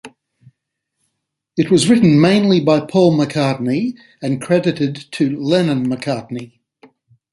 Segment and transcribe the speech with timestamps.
[1.55, 6.57] It was written mainly by Paul McCartney and credited to Lennon-McCartney.